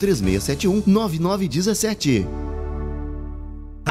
[0.00, 2.24] 3671 9917.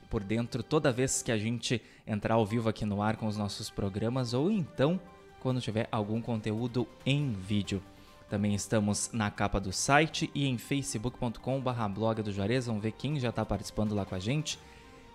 [0.09, 3.37] por dentro toda vez que a gente entrar ao vivo aqui no ar com os
[3.37, 4.99] nossos programas ou então
[5.39, 7.81] quando tiver algum conteúdo em vídeo.
[8.29, 12.65] Também estamos na capa do site e em facebook.com.br blog do Juarez.
[12.65, 14.59] Vamos ver quem já está participando lá com a gente.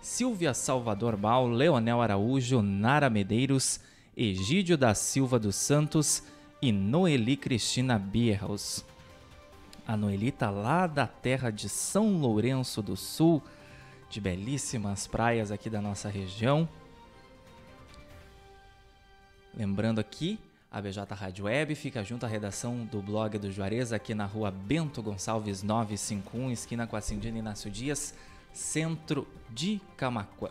[0.00, 3.81] Silvia Salvador Bal, Leonel Araújo, Nara Medeiros,
[4.16, 6.22] Egídio da Silva dos Santos
[6.62, 8.84] e Noeli Cristina Bierhaus
[9.88, 13.43] a Noelita lá da terra de São Lourenço do Sul,
[14.11, 16.69] de belíssimas praias aqui da nossa região.
[19.56, 20.38] Lembrando aqui,
[20.70, 24.50] a BJ Rádio Web fica junto à redação do blog do Juarez, aqui na rua
[24.50, 28.14] Bento Gonçalves 951, esquina com a Cindina Inácio Dias,
[28.52, 30.50] centro de Camacuã.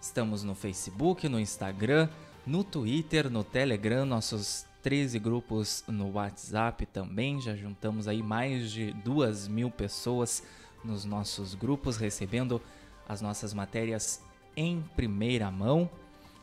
[0.00, 2.08] Estamos no Facebook, no Instagram,
[2.46, 7.38] no Twitter, no Telegram, nossos 13 grupos no WhatsApp também.
[7.42, 10.42] Já juntamos aí mais de duas mil pessoas
[10.82, 12.58] nos nossos grupos recebendo
[13.06, 14.22] as nossas matérias
[14.56, 15.90] em primeira mão.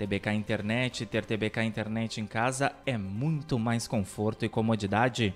[0.00, 5.34] TBK Internet, ter TBK Internet em casa é muito mais conforto e comodidade.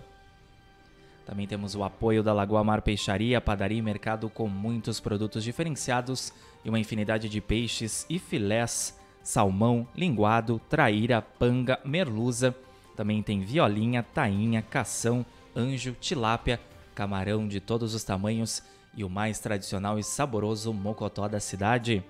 [1.26, 6.32] Também temos o apoio da Lagoa Mar Peixaria, padaria e mercado com muitos produtos diferenciados
[6.64, 12.54] e uma infinidade de peixes e filés, salmão, linguado, traíra, panga, merluza.
[13.00, 15.24] Também tem violinha, tainha, cação,
[15.56, 16.60] anjo, tilápia,
[16.94, 18.62] camarão de todos os tamanhos
[18.94, 22.04] e o mais tradicional e saboroso mocotó da cidade.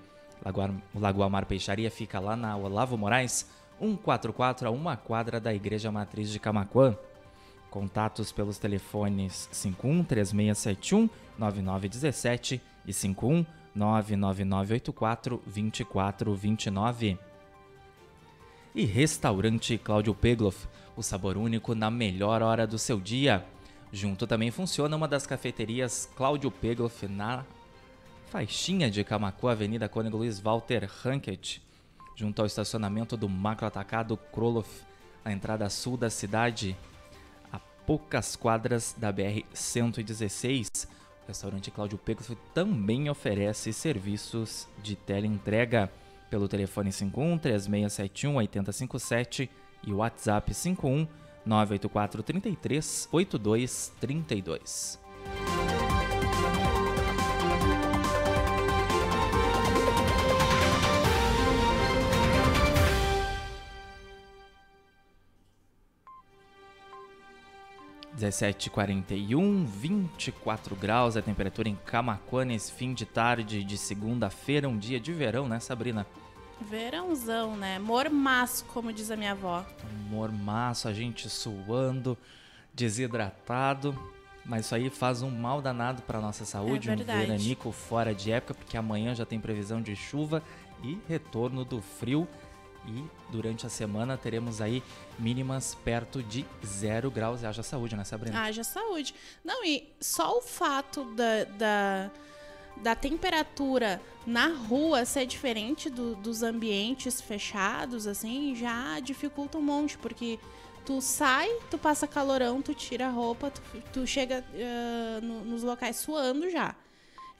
[0.93, 3.49] O Lagoa Mar Peixaria fica lá na Olavo Moraes,
[3.79, 6.93] 144 a uma quadra da Igreja Matriz de Camaquã.
[7.69, 17.30] Contatos pelos telefones 51 3671 9917 e 51 99984 2429.
[18.73, 20.65] E Restaurante Cláudio Pegloff,
[20.95, 23.45] o sabor único na melhor hora do seu dia.
[23.91, 27.45] Junto também funciona uma das cafeterias Cláudio Pegloff na
[28.27, 31.61] faixinha de Camacuã, Avenida Cônego Luiz Walter Rankett,
[32.15, 34.83] junto ao estacionamento do Macro Atacado Kroloff,
[35.25, 36.73] na entrada sul da cidade,
[37.51, 40.87] a poucas quadras da BR-116.
[41.25, 45.91] O restaurante Cláudio Pegloff também oferece serviços de teleentrega
[46.31, 49.49] pelo telefone 51 3671 8057
[49.85, 51.05] e o WhatsApp 51
[51.45, 55.60] 984 33 8232.
[68.21, 74.99] 17h41, 24 graus a temperatura em Camacuã nesse fim de tarde de segunda-feira, um dia
[74.99, 76.05] de verão, né, Sabrina?
[76.61, 77.79] Verãozão, né?
[77.79, 79.65] Mormaço, como diz a minha avó.
[80.07, 82.15] Mormaço, a gente suando,
[82.71, 83.97] desidratado.
[84.45, 88.31] Mas isso aí faz um mal danado para nossa saúde, é um veranico fora de
[88.31, 90.43] época, porque amanhã já tem previsão de chuva
[90.83, 92.27] e retorno do frio
[92.87, 94.83] e durante a semana teremos aí
[95.17, 97.41] mínimas perto de zero graus.
[97.41, 98.43] E haja saúde, né, Sabrina?
[98.43, 99.13] Haja saúde.
[99.43, 102.11] Não, e só o fato da, da,
[102.77, 109.97] da temperatura na rua ser diferente do, dos ambientes fechados, assim, já dificulta um monte,
[109.97, 110.39] porque
[110.85, 113.61] tu sai, tu passa calorão, tu tira a roupa, tu,
[113.93, 116.75] tu chega uh, no, nos locais suando já.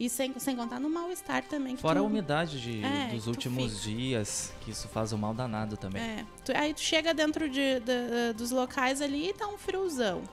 [0.01, 1.77] E sem, sem contar no mal-estar também.
[1.77, 2.03] Fora tu...
[2.03, 6.01] a umidade de, é, dos últimos dias, que isso faz um mal danado também.
[6.01, 6.25] É.
[6.43, 10.23] Tu, aí tu chega dentro de, de, dos locais ali e tá um friozão.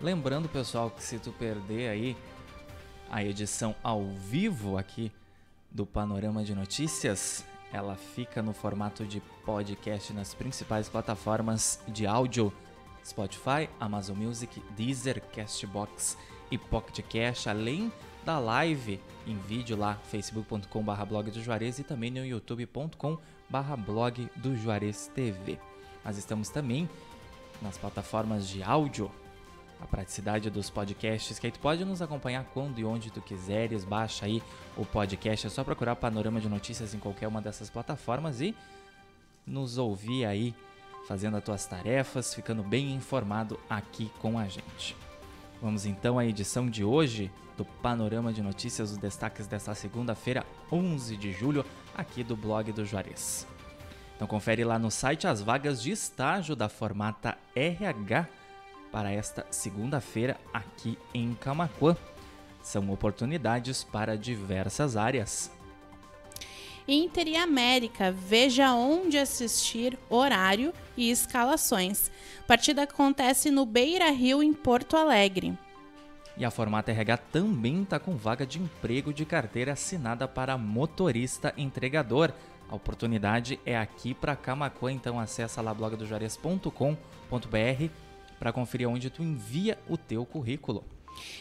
[0.00, 2.16] Lembrando, pessoal, que se tu perder aí
[3.10, 5.12] a edição ao vivo aqui
[5.70, 12.50] do Panorama de Notícias, ela fica no formato de podcast nas principais plataformas de áudio:
[13.04, 16.16] Spotify, Amazon Music, Deezer, Castbox
[16.50, 17.92] e Pocket Cash, além
[18.24, 24.56] da live em vídeo lá, facebook.com.br blog do Juarez e também no youtube.com.br blog do
[24.56, 25.58] Juarez TV.
[26.04, 26.88] Nós estamos também
[27.60, 29.10] nas plataformas de áudio,
[29.80, 33.84] a praticidade dos podcasts, que aí tu pode nos acompanhar quando e onde tu quiseres,
[33.84, 34.42] baixa aí
[34.76, 38.54] o podcast, é só procurar Panorama de Notícias em qualquer uma dessas plataformas e
[39.46, 40.54] nos ouvir aí
[41.06, 45.09] fazendo as tuas tarefas, ficando bem informado aqui com a gente.
[45.62, 51.18] Vamos então à edição de hoje do Panorama de Notícias, os destaques desta segunda-feira, 11
[51.18, 53.46] de julho, aqui do blog do Juarez.
[54.16, 58.26] Então confere lá no site as vagas de estágio da formata RH
[58.90, 61.94] para esta segunda-feira aqui em Camacuã.
[62.62, 65.50] São oportunidades para diversas áreas.
[66.90, 72.10] Inter e América, veja onde assistir, horário e escalações.
[72.48, 75.56] Partida acontece no Beira Rio, em Porto Alegre.
[76.36, 81.54] E a Formata RH também está com vaga de emprego de carteira assinada para motorista
[81.56, 82.32] entregador.
[82.68, 87.92] A oportunidade é aqui para Camacuã, então acessa lá blogdojuarez.com.br
[88.38, 90.84] para conferir onde tu envia o teu currículo.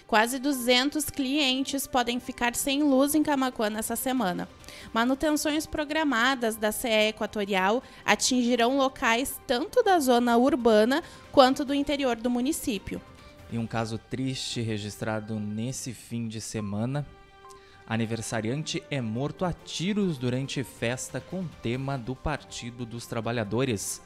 [0.08, 4.48] Quase 200 clientes podem ficar sem luz em Camacuã nessa semana.
[4.94, 12.30] Manutenções programadas da CE Equatorial atingirão locais tanto da zona urbana quanto do interior do
[12.30, 13.02] município.
[13.52, 17.06] E um caso triste registrado nesse fim de semana.
[17.88, 24.00] Aniversariante é morto a tiros durante festa com tema do Partido dos Trabalhadores.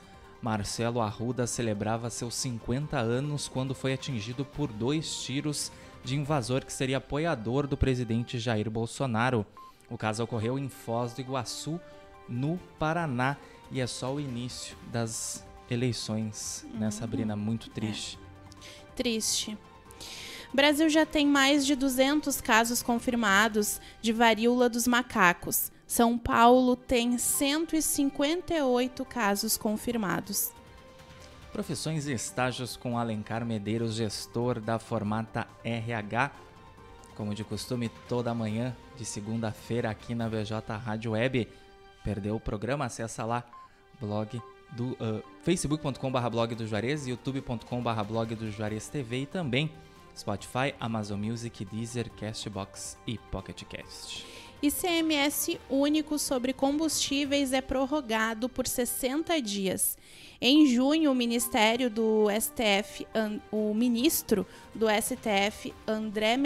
[0.43, 5.71] Marcelo Arruda celebrava seus 50 anos quando foi atingido por dois tiros
[6.03, 9.45] de invasor que seria apoiador do presidente Jair Bolsonaro.
[9.89, 11.79] O caso ocorreu em Foz do Iguaçu,
[12.27, 13.38] no Paraná,
[13.71, 17.38] e é só o início das eleições, né, Sabrina?
[17.38, 18.19] Muito triste.
[18.19, 18.95] É.
[18.97, 19.57] Triste.
[20.53, 25.71] Brasil já tem mais de 200 casos confirmados de varíola dos macacos.
[25.93, 30.51] São Paulo tem 158 casos confirmados.
[31.51, 36.31] Profissões e estágios com Alencar Medeiros, gestor da Formata RH.
[37.15, 41.47] Como de costume, toda manhã de segunda-feira aqui na VJ Rádio Web.
[42.03, 42.85] Perdeu o programa?
[42.85, 43.43] Acessa lá,
[44.01, 49.71] blog do uh, facebook.com.br blog do Juarez, youtube.com.br blog do Juarez TV e também
[50.17, 54.42] Spotify, Amazon Music, Deezer, Castbox e Pocket Cast.
[54.63, 59.98] ICMS único sobre combustíveis é prorrogado por 60 dias.
[60.39, 63.05] Em junho, o Ministério do STF,
[63.51, 66.38] o ministro do STF, André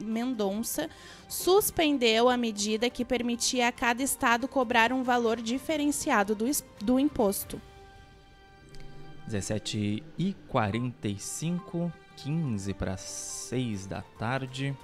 [0.00, 0.88] Mendonça,
[1.28, 6.46] suspendeu a medida que permitia a cada estado cobrar um valor diferenciado do,
[6.82, 7.60] do imposto.
[9.26, 14.74] 17 e 45, 15 para 6 da tarde.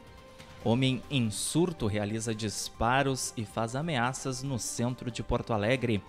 [0.65, 6.01] Homem em surto realiza disparos e faz ameaças no centro de Porto Alegre.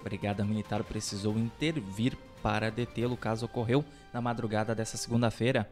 [0.00, 5.70] A Brigada Militar precisou intervir para detê-lo, caso ocorreu na madrugada dessa segunda-feira.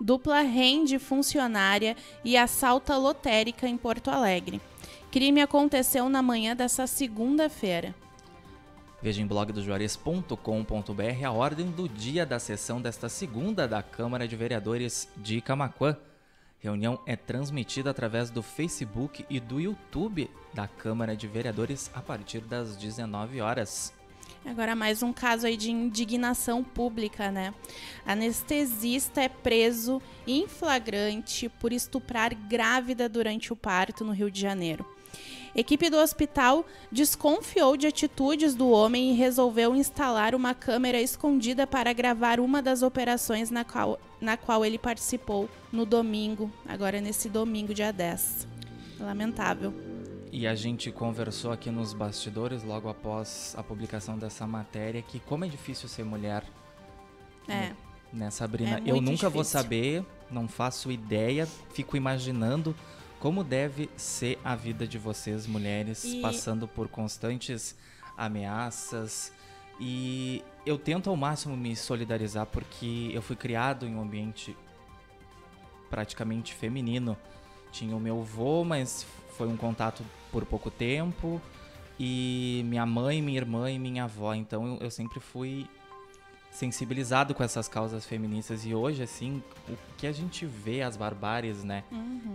[0.00, 4.60] Dupla rende funcionária e assalta lotérica em Porto Alegre.
[5.10, 7.92] Crime aconteceu na manhã dessa segunda-feira.
[9.02, 15.08] Veja em blogdojuarez.com.br a ordem do dia da sessão desta segunda da Câmara de Vereadores
[15.16, 15.96] de Camaquã.
[16.60, 22.40] Reunião é transmitida através do Facebook e do YouTube da Câmara de Vereadores a partir
[22.40, 23.92] das 19 horas.
[24.44, 27.54] Agora mais um caso aí de indignação pública, né?
[28.04, 34.97] Anestesista é preso em flagrante por estuprar grávida durante o parto no Rio de Janeiro.
[35.54, 41.92] Equipe do hospital desconfiou de atitudes do homem e resolveu instalar uma câmera escondida para
[41.92, 47.74] gravar uma das operações na qual, na qual ele participou no domingo, agora nesse domingo,
[47.74, 48.46] dia 10.
[49.00, 49.72] Lamentável.
[50.30, 55.44] E a gente conversou aqui nos bastidores, logo após a publicação dessa matéria, que como
[55.44, 56.44] é difícil ser mulher.
[57.48, 57.72] É.
[58.12, 58.78] Né, Sabrina?
[58.84, 59.30] É Eu nunca difícil.
[59.30, 62.74] vou saber, não faço ideia, fico imaginando
[63.18, 67.76] como deve ser a vida de vocês, mulheres, E- passando por constantes
[68.16, 69.32] ameaças.
[69.80, 74.56] E eu tento ao máximo me solidarizar porque eu fui criado em um ambiente
[75.90, 77.16] praticamente feminino.
[77.70, 79.06] Tinha o meu avô, mas
[79.36, 81.40] foi um contato por pouco tempo.
[81.98, 84.34] E minha mãe, minha irmã e minha avó.
[84.34, 85.66] Então eu, eu sempre fui
[86.58, 88.66] sensibilizado com essas causas feministas.
[88.66, 91.84] E hoje, assim, o que a gente vê, as barbáries, né?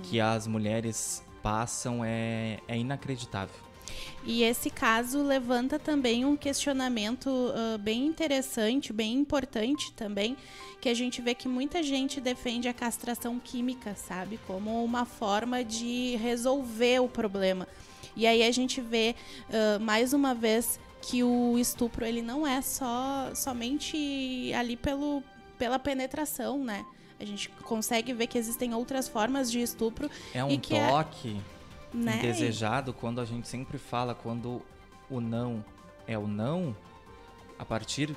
[0.03, 3.55] Que as mulheres passam é, é inacreditável.
[4.23, 10.37] E esse caso levanta também um questionamento ah, bem interessante, bem importante também,
[10.79, 14.39] que a gente vê que muita gente defende a castração química, sabe?
[14.47, 17.67] Como uma forma de resolver o problema.
[18.15, 19.15] E aí a gente vê,
[19.51, 25.21] ah, mais uma vez, que o estupro ele não é só somente ali pelo,
[25.57, 26.85] pela penetração, né?
[27.19, 30.57] A gente consegue ver que existem outras formas de estupro É um é-
[30.89, 31.39] toque
[31.93, 32.17] né?
[32.19, 34.61] indesejado quando a gente sempre fala quando
[35.09, 35.63] o não
[36.07, 36.75] é o não,
[37.59, 38.15] a partir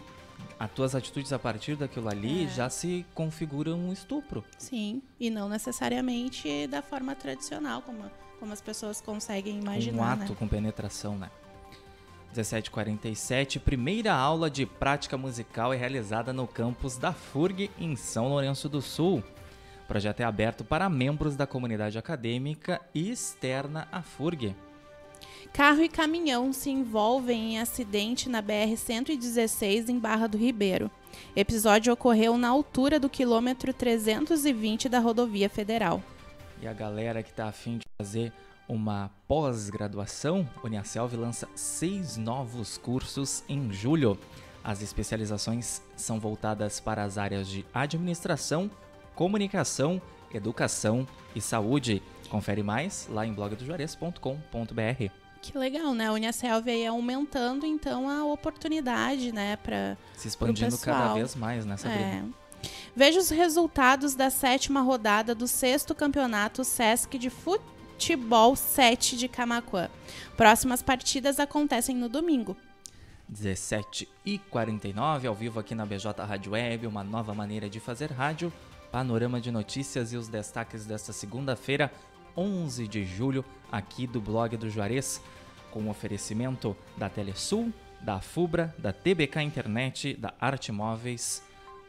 [0.58, 2.48] as tuas atitudes a partir daquilo ali É.
[2.48, 4.44] já se configura um estupro.
[4.58, 8.04] Sim, e não necessariamente da forma tradicional, como,
[8.38, 10.36] como as pessoas conseguem imaginar, um ato né?
[10.38, 11.30] com penetração, né?
[12.36, 18.68] 17h47, primeira aula de prática musical é realizada no campus da FURG, em São Lourenço
[18.68, 19.22] do Sul.
[19.84, 24.54] O projeto é aberto para membros da comunidade acadêmica e externa à FURG.
[25.52, 30.90] Carro e caminhão se envolvem em acidente na BR-116 em Barra do Ribeiro.
[31.34, 36.02] Episódio ocorreu na altura do quilômetro 320 da rodovia federal.
[36.60, 38.32] E a galera que está afim de fazer
[38.68, 44.18] uma pós-graduação, Uniaselv lança seis novos cursos em julho.
[44.62, 48.70] As especializações são voltadas para as áreas de administração,
[49.14, 50.02] comunicação,
[50.34, 52.02] educação e saúde.
[52.28, 55.10] Confere mais lá em blogdojuarez.com.br.
[55.40, 56.08] Que legal, né?
[56.08, 61.76] A Uniaselv aí aumentando então a oportunidade, né, para Se expandindo cada vez mais, né,
[61.76, 62.04] Sabrina?
[62.04, 62.46] É.
[62.96, 69.88] Veja os resultados da sétima rodada do sexto campeonato Sesc de Futebol 7 de Camaquã.
[70.36, 72.56] Próximas partidas acontecem no domingo.
[73.28, 78.12] 17 e 49 ao vivo aqui na BJ Rádio Web, uma nova maneira de fazer
[78.12, 78.52] rádio.
[78.92, 81.92] Panorama de notícias e os destaques desta segunda-feira,
[82.36, 85.20] 11 de julho, aqui do blog do Juarez,
[85.72, 91.42] com oferecimento da Telesul, da Fubra, da TBK Internet, da Arte Móveis,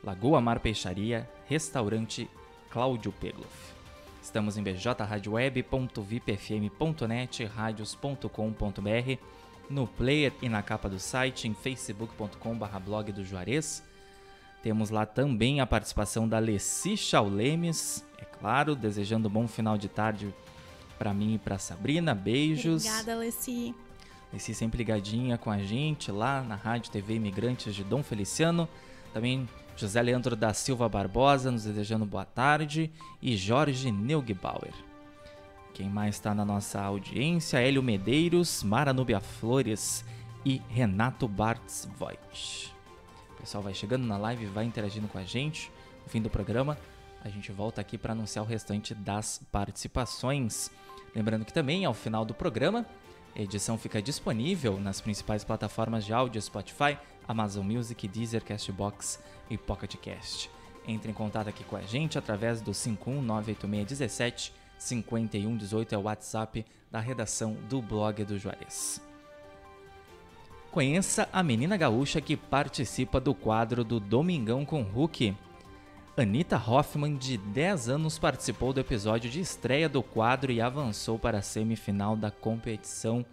[0.03, 2.29] Lagoa Mar Peixaria, Restaurante
[2.69, 3.76] Cláudio Pegloff.
[4.27, 9.17] Estamos em bjradioweb.vipfm.net, radios.com.br,
[9.69, 13.81] no player e na capa do site, em facebook.com.br blog do Juarez.
[14.61, 19.87] Temos lá também a participação da Leci Chaulemes, é claro, desejando um bom final de
[19.87, 20.35] tarde
[20.99, 22.13] para mim e para Sabrina.
[22.13, 22.85] Beijos.
[22.85, 23.73] Obrigada, Leci.
[24.33, 28.67] Leci sempre ligadinha com a gente lá na Rádio TV Imigrantes de Dom Feliciano.
[29.13, 32.91] Também José Leandro da Silva Barbosa nos desejando boa tarde
[33.21, 34.73] e Jorge Neugbauer.
[35.71, 37.59] Quem mais está na nossa audiência?
[37.59, 40.03] Hélio Medeiros, Mara Núbia Flores
[40.43, 42.73] e Renato Bartz Voigt.
[43.33, 45.71] O pessoal vai chegando na live, vai interagindo com a gente.
[46.03, 46.75] No fim do programa,
[47.23, 50.71] a gente volta aqui para anunciar o restante das participações.
[51.15, 52.83] Lembrando que também, ao final do programa,
[53.37, 59.55] a edição fica disponível nas principais plataformas de áudio Spotify, Amazon Music, Deezer, Castbox e
[59.55, 60.49] Pocket Cast.
[60.87, 66.99] Entre em contato aqui com a gente através do 5198617 5118 é o WhatsApp da
[66.99, 68.99] redação do blog do Juarez.
[70.71, 75.35] Conheça a menina gaúcha que participa do quadro do Domingão com Hulk.
[76.15, 81.37] Anitta Hoffman, de 10 anos, participou do episódio de estreia do quadro e avançou para
[81.37, 83.23] a semifinal da competição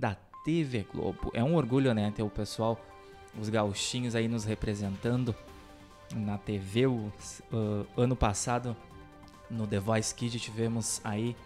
[0.00, 1.30] da TV Globo.
[1.34, 2.80] É um orgulho, né, ter o pessoal,
[3.38, 5.34] os gauchinhos aí nos representando
[6.14, 6.86] na TV.
[6.86, 7.12] O,
[7.52, 8.74] uh, ano passado,
[9.50, 11.36] no The Voice Kids, tivemos aí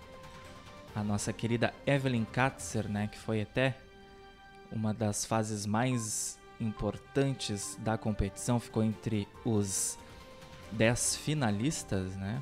[0.94, 3.76] a nossa querida Evelyn Katzer, né, que foi até
[4.70, 9.98] uma das fases mais importantes da competição, ficou entre os
[10.70, 12.40] 10 finalistas, né?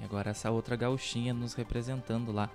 [0.00, 2.50] E agora essa outra gauchinha nos representando lá.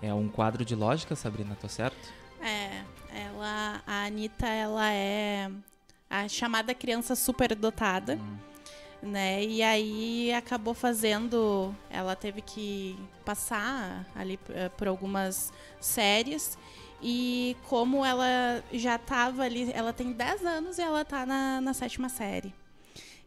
[0.00, 2.12] É um quadro de lógica, Sabrina, tô certo?
[2.40, 2.82] É,
[3.12, 5.50] ela, a Anitta, ela é
[6.08, 8.36] a chamada criança superdotada, hum.
[9.02, 9.44] né?
[9.44, 16.56] E aí acabou fazendo, ela teve que passar ali eh, por algumas séries
[17.02, 21.74] e como ela já estava ali, ela tem 10 anos e ela tá na, na
[21.74, 22.54] sétima série.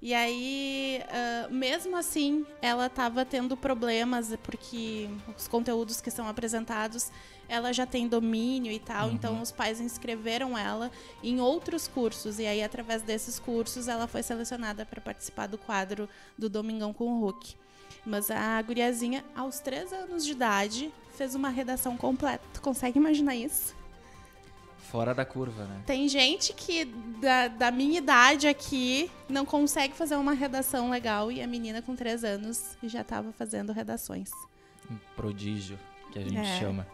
[0.02, 7.12] E aí, uh, mesmo assim, ela estava tendo problemas, porque os conteúdos que são apresentados,
[7.48, 9.10] ela já tem domínio e tal.
[9.10, 9.14] Uhum.
[9.14, 12.40] Então, os pais inscreveram ela em outros cursos.
[12.40, 17.06] E aí, através desses cursos, ela foi selecionada para participar do quadro do Domingão com
[17.06, 17.56] o Hulk.
[18.04, 22.44] Mas a guriazinha, aos três anos de idade, fez uma redação completa.
[22.52, 23.76] Tu consegue imaginar isso?
[24.91, 25.82] Fora da curva, né?
[25.86, 26.84] Tem gente que,
[27.21, 31.95] da, da minha idade aqui, não consegue fazer uma redação legal e a menina com
[31.95, 34.30] três anos já estava fazendo redações.
[34.91, 35.80] Um prodígio,
[36.12, 36.60] que a gente é.
[36.60, 36.86] chama.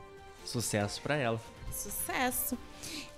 [0.46, 1.42] Sucesso para ela.
[1.72, 2.56] Sucesso.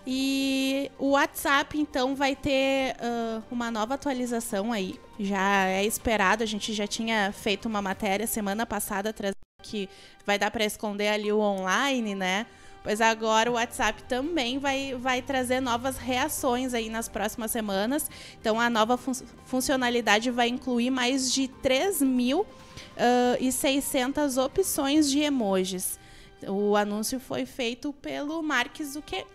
[0.07, 4.97] E o WhatsApp, então, vai ter uh, uma nova atualização aí.
[5.19, 9.13] Já é esperado, a gente já tinha feito uma matéria semana passada
[9.61, 9.89] que
[10.25, 12.45] vai dar para esconder ali o online, né?
[12.83, 18.09] Pois agora o WhatsApp também vai, vai trazer novas reações aí nas próximas semanas.
[18.39, 19.11] Então a nova fun
[19.45, 25.99] funcionalidade vai incluir mais de 3.600 uh, opções de emojis.
[26.47, 28.77] O anúncio foi feito pelo Mark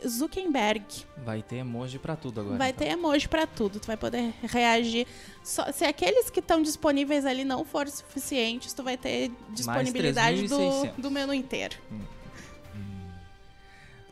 [0.07, 0.85] Zuckerberg.
[1.23, 2.57] Vai ter emoji para tudo agora.
[2.57, 2.87] Vai então.
[2.87, 3.79] ter emoji para tudo.
[3.79, 5.07] Tu vai poder reagir.
[5.43, 10.87] Só, se aqueles que estão disponíveis ali não forem suficientes, tu vai ter disponibilidade do,
[10.97, 11.77] do menu inteiro.
[11.93, 12.01] Hum.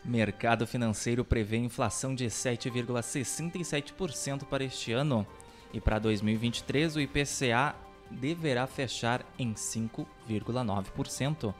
[0.04, 5.26] Mercado financeiro prevê inflação de 7,67% para este ano.
[5.72, 7.74] E para 2023, o IPCA
[8.10, 11.54] deverá fechar em 5,9%.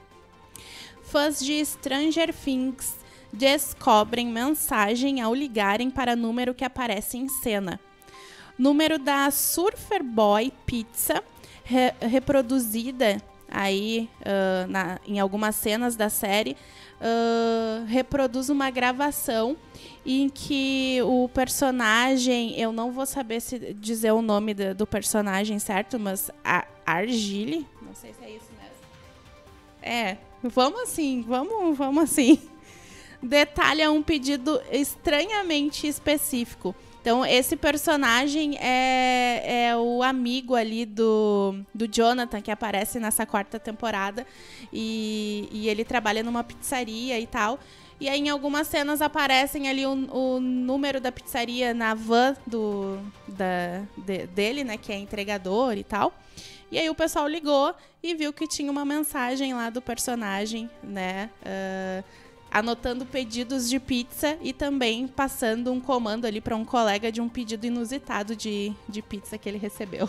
[1.03, 2.97] Fãs de Stranger Things
[3.31, 7.79] descobrem mensagem ao ligarem para número que aparece em cena.
[8.57, 11.23] Número da Surfer Boy Pizza,
[11.63, 16.57] re reproduzida aí uh, na, em algumas cenas da série,
[16.99, 19.57] uh, reproduz uma gravação
[20.05, 25.59] em que o personagem, eu não vou saber se dizer o nome do, do personagem
[25.59, 28.75] certo, mas a Argile, não sei se é isso mesmo.
[29.81, 32.41] É, vamos assim, vamos, vamos assim.
[33.21, 36.75] Detalha um pedido estranhamente específico.
[37.03, 43.59] Então, esse personagem é, é o amigo ali do, do Jonathan, que aparece nessa quarta
[43.59, 44.25] temporada.
[44.71, 47.59] E, e ele trabalha numa pizzaria e tal.
[47.99, 52.97] E aí, em algumas cenas, aparecem ali o, o número da pizzaria na van do,
[53.27, 54.77] da, de, dele, né?
[54.77, 56.13] Que é entregador e tal.
[56.71, 61.29] E aí o pessoal ligou e viu que tinha uma mensagem lá do personagem, né?
[61.41, 62.22] Uh,
[62.53, 67.27] anotando pedidos de pizza e também passando um comando ali para um colega de um
[67.27, 70.07] pedido inusitado de, de pizza que ele recebeu.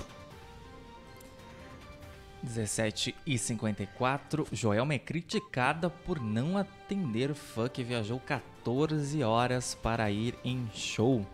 [2.43, 10.11] 17 e 54, Joelma é criticada por não atender fã que viajou 14 horas para
[10.11, 11.27] ir em show.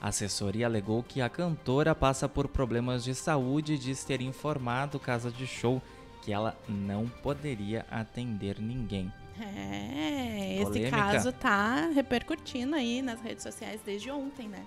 [0.00, 4.98] A assessoria alegou que a cantora passa por problemas de saúde e diz ter informado
[4.98, 5.80] casa de show
[6.22, 9.12] que ela não poderia atender ninguém.
[9.40, 10.78] É, Polêmica.
[10.78, 14.64] esse caso tá repercutindo aí nas redes sociais desde ontem, né?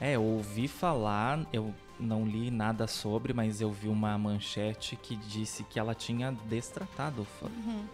[0.00, 5.14] É, eu ouvi falar, eu não li nada sobre, mas eu vi uma manchete que
[5.16, 7.46] disse que ela tinha destratado o fã.
[7.46, 7.84] Uhum.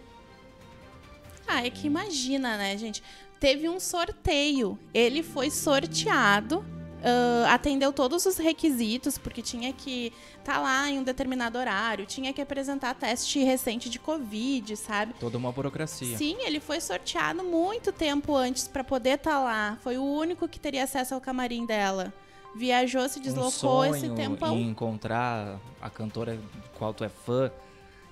[1.47, 3.03] Ah, é que imagina, né, gente?
[3.39, 4.77] Teve um sorteio.
[4.93, 6.65] Ele foi sorteado
[6.99, 12.05] Uh, atendeu todos os requisitos, porque tinha que estar tá lá em um determinado horário,
[12.05, 15.13] tinha que apresentar teste recente de Covid, sabe?
[15.17, 16.17] Toda uma burocracia.
[16.17, 19.77] Sim, ele foi sorteado muito tempo antes para poder estar tá lá.
[19.81, 22.13] Foi o único que teria acesso ao camarim dela.
[22.53, 24.45] Viajou, se deslocou um esse tempo.
[24.47, 26.37] Em encontrar a cantora
[26.77, 27.49] qual tu é fã.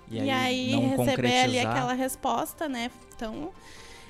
[0.09, 2.89] E, e aí, aí receber ali aquela resposta, né?
[3.13, 3.51] Então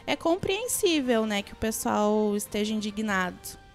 [0.05, 3.66] é compreensível, né, que o pessoal esteja indignado.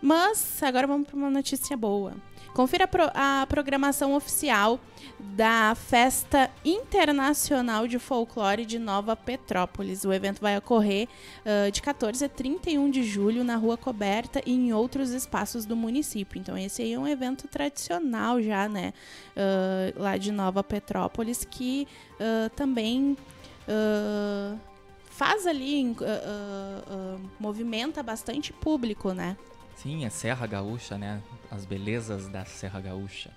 [0.00, 2.14] Mas agora vamos para uma notícia boa.
[2.54, 4.80] Confira a, pro, a, programação oficial
[5.18, 10.04] da Festa Internacional de Folclore de Nova Petrópolis.
[10.04, 11.06] O evento vai ocorrer
[11.44, 15.76] uh, de 14 a 31 de julho na Rua Coberta e em outros espaços do
[15.76, 16.40] município.
[16.40, 18.92] Então, esse aí é um evento tradicional já, né?
[19.36, 23.16] Uh, lá de Nova Petrópolis, que uh, também
[25.04, 25.94] faz ali,
[27.38, 29.36] movimenta bastante público, né?
[29.82, 31.22] Sim, é Serra Gaúcha, né?
[31.50, 33.30] As belezas da Serra Gaúcha.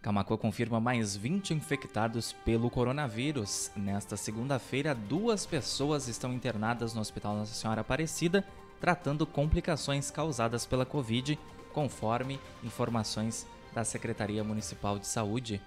[0.00, 3.70] Camacuã confirma mais 20 infectados pelo coronavírus.
[3.76, 8.42] Nesta segunda-feira, duas pessoas estão internadas no Hospital Nossa Senhora Aparecida,
[8.80, 11.38] tratando complicações causadas pela Covid,
[11.74, 15.60] conforme informações da Secretaria Municipal de Saúde.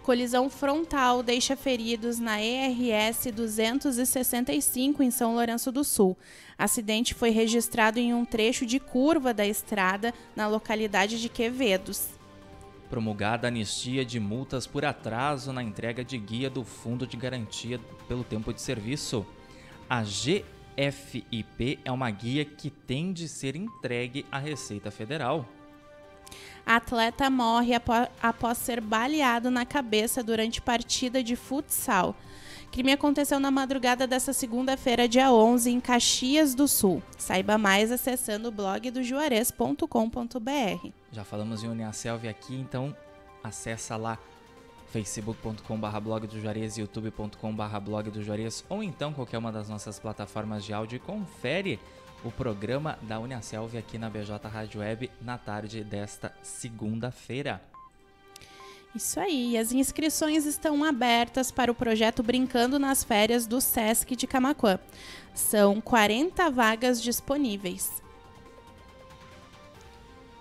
[0.04, 6.16] Colisão frontal deixa feridos na ERS 265 em São Lourenço do Sul.
[6.56, 12.10] Acidente foi registrado em um trecho de curva da estrada na localidade de Quevedos.
[12.88, 18.22] Promulgada anistia de multas por atraso na entrega de guia do Fundo de Garantia pelo
[18.22, 19.26] Tempo de Serviço.
[19.90, 25.55] A GFIP é uma guia que tem de ser entregue à Receita Federal.
[26.66, 32.14] Atleta morre apó- após ser baleado na cabeça durante partida de futsal.
[32.72, 37.00] Crime aconteceu na madrugada dessa segunda-feira, dia 11, em Caxias do Sul.
[37.16, 40.88] Saiba mais acessando o blog do juarez.com.br.
[41.12, 42.94] Já falamos em Uniaselv aqui, então
[43.42, 44.18] acessa lá
[44.88, 50.64] facebook.com.br blog do Juarez, youtube.com.br blog do Juarez ou então qualquer uma das nossas plataformas
[50.64, 51.78] de áudio e confere
[52.26, 57.62] o programa da Uniaselv aqui na BJ Rádio Web na tarde desta segunda-feira.
[58.94, 64.26] Isso aí, as inscrições estão abertas para o projeto Brincando nas Férias do SESC de
[64.26, 64.78] Camaquã.
[65.34, 68.02] São 40 vagas disponíveis.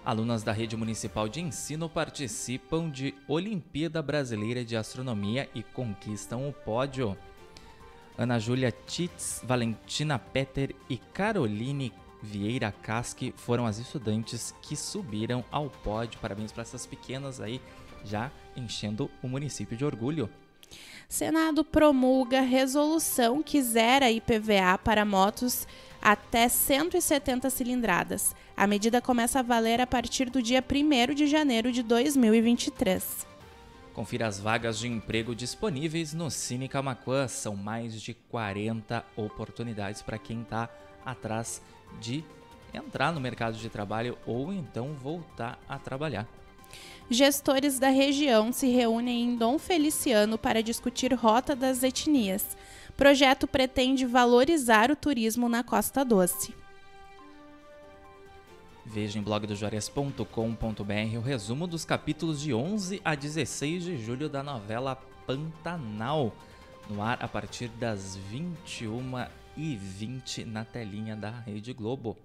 [0.04, 6.54] Alunas da Rede Municipal de Ensino participam de Olimpíada Brasileira de Astronomia e conquistam o
[6.54, 7.18] pódio.
[8.18, 15.70] Ana Júlia Titz, Valentina Peter e Caroline Vieira Casque foram as estudantes que subiram ao
[15.70, 16.20] pódio.
[16.20, 17.62] Parabéns para essas pequenas aí,
[18.04, 20.30] já enchendo o município de orgulho.
[21.08, 25.68] Senado promulga resolução que zera IPVA para motos
[26.02, 28.36] até 170 cilindradas.
[28.58, 33.35] A medida começa a valer a partir do dia 1º de janeiro de 2023.
[33.96, 37.30] Confira as vagas de emprego disponíveis no Cine Camaquã.
[37.30, 40.70] São mais de 40 oportunidades para quem está
[41.06, 41.62] atrás
[42.02, 42.22] de
[42.74, 46.28] entrar no mercado de trabalho ou então voltar a trabalhar.
[47.10, 52.58] Gestores da região se reúnem em Dom Feliciano para discutir rota das etnias.
[52.98, 56.54] Projeto pretende valorizar o turismo na Costa Doce.
[58.86, 64.96] Veja em blogdojuarez.com.br o resumo dos capítulos de 11 a 16 de julho da novela
[65.26, 66.32] Pantanal,
[66.88, 68.20] no ar a partir das
[69.58, 72.16] 21h20 na telinha da Rede Globo.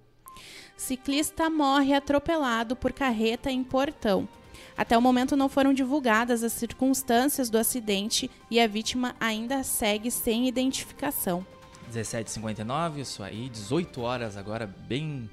[0.77, 4.29] Ciclista morre atropelado por carreta em Portão.
[4.77, 10.11] Até o momento não foram divulgadas as circunstâncias do acidente e a vítima ainda segue
[10.11, 11.45] sem identificação.
[11.91, 15.29] 17h59, isso aí, 18 horas agora, bem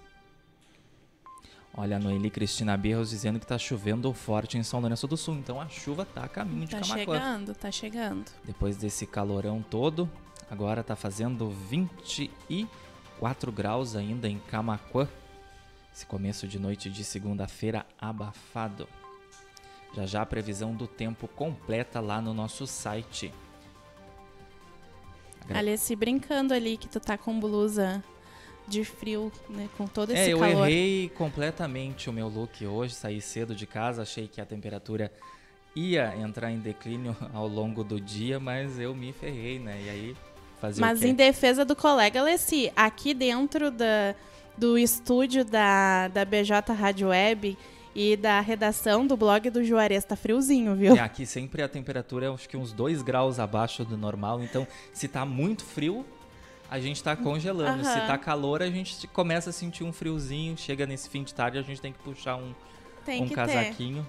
[1.74, 5.34] Olha, a Noeli Cristina Berros dizendo que tá chovendo forte em São Lourenço do Sul.
[5.36, 6.98] Então a chuva tá a caminho de Tá Camaquã.
[7.14, 8.30] chegando, tá chegando.
[8.44, 10.08] Depois desse calorão todo,
[10.50, 15.08] agora tá fazendo 24 graus ainda em Camaquã.
[15.94, 18.88] Esse começo de noite de segunda-feira abafado.
[19.94, 23.32] Já já a previsão do tempo completa lá no nosso site.
[25.52, 28.02] Alice, brincando ali que tu tá com blusa
[28.66, 29.68] de frio, né?
[29.76, 30.66] Com todo esse É, eu calor.
[30.66, 35.12] errei completamente o meu look hoje, saí cedo de casa, achei que a temperatura
[35.74, 39.78] ia entrar em declínio ao longo do dia, mas eu me ferrei, né?
[39.84, 40.16] E aí
[40.60, 44.14] fazer Mas em defesa do colega Alessi, aqui dentro da,
[44.56, 47.56] do estúdio da, da BJ Rádio Web
[47.94, 50.96] e da redação do blog do Juarez, tá friozinho, viu?
[50.96, 54.66] É, aqui sempre a temperatura é acho que uns 2 graus abaixo do normal, então
[54.92, 56.04] se tá muito frio,
[56.70, 57.84] a gente tá congelando.
[57.84, 58.06] Se Aham.
[58.06, 61.62] tá calor, a gente começa a sentir um friozinho, chega nesse fim de tarde, a
[61.62, 62.54] gente tem que puxar um,
[63.04, 63.36] Tem um que ter.
[63.36, 64.08] casaquinho.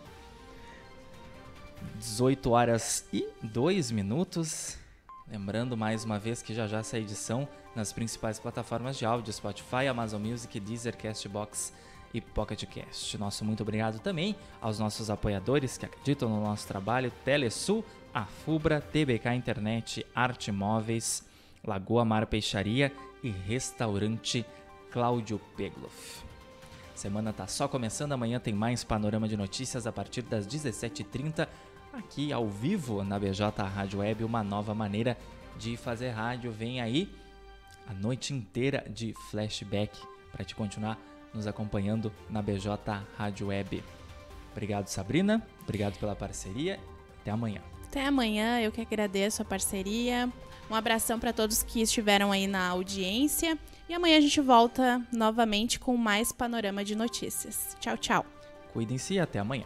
[1.99, 4.77] 18 horas e 2 minutos.
[5.33, 9.87] Lembrando mais uma vez que já já essa edição nas principais plataformas de áudio, Spotify,
[9.89, 11.73] Amazon Music, Deezer, Castbox
[12.13, 13.17] e Pocket Cast.
[13.17, 19.33] Nosso muito obrigado também aos nossos apoiadores que acreditam no nosso trabalho, Telesul, Afubra, TBK
[19.33, 21.25] Internet, Arte Móveis,
[21.65, 22.93] Lagoa Mar Peixaria
[23.23, 24.45] e Restaurante
[24.91, 26.23] Cláudio Pegloff.
[26.93, 31.47] Semana tá só começando, amanhã tem mais panorama de notícias a partir das 17h30
[31.93, 35.17] aqui ao vivo na BJ Rádio Web, uma nova maneira
[35.57, 36.51] de fazer rádio.
[36.51, 37.09] Vem aí
[37.87, 39.97] a noite inteira de flashback
[40.31, 40.97] para te continuar
[41.33, 42.67] nos acompanhando na BJ
[43.17, 43.83] Rádio Web.
[44.51, 45.45] Obrigado, Sabrina.
[45.61, 46.79] Obrigado pela parceria.
[47.21, 47.61] Até amanhã.
[47.85, 50.29] Até amanhã, eu que agradeço a parceria.
[50.69, 53.57] Um abração para todos que estiveram aí na audiência.
[53.87, 57.75] E amanhã a gente volta novamente com mais panorama de notícias.
[57.79, 58.25] Tchau, tchau.
[58.71, 59.65] Cuidem-se e até amanhã.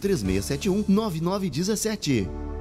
[0.00, 2.53] 3671 9917.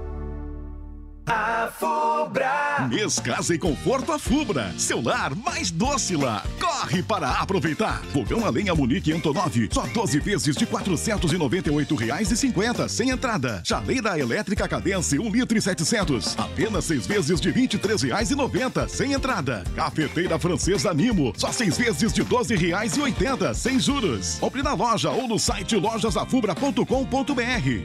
[1.26, 2.86] A Fubra.
[2.90, 4.74] Mês Casa e Conforto a Fubra.
[4.78, 6.44] Seu lar mais doce lá.
[6.60, 8.02] Corre para aproveitar.
[8.12, 9.70] Fogão a lenha Munique Antonov.
[9.72, 13.62] Só 12 vezes de R$ 498,50 sem entrada.
[13.64, 16.38] Chaleira elétrica Cadence 1 litro e 700.
[16.38, 19.64] Apenas 6 vezes de R$ 23,90 sem entrada.
[19.76, 21.32] Cafeteira francesa Nimo.
[21.38, 24.40] Só 6 vezes de R$ 12,80 sem juros.
[24.40, 26.84] Compre na loja ou no site lojasafubra.com.br.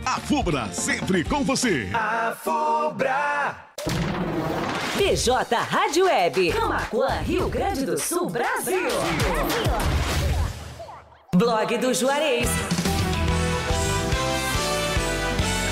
[0.05, 1.89] A Fubra sempre com você.
[1.95, 3.28] A Fubra.
[4.97, 6.53] BJ Rádio Web.
[6.53, 8.91] Camaquã, Rio Grande do Sul, Brasil.
[11.35, 12.49] Blog do Juarez.